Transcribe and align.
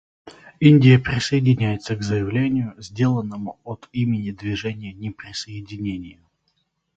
Индия 0.59 0.97
присоединяется 0.97 1.95
к 1.95 2.01
заявлению, 2.01 2.73
сделанному 2.81 3.59
от 3.63 3.87
имени 3.91 4.31
Движения 4.31 4.93
неприсоединения. 4.93 6.23